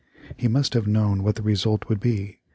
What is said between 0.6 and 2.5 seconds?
have known what the result would be.